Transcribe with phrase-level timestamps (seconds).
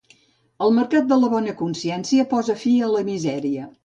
[0.67, 3.69] El mercat de la bona consciència posa fi a la misèria.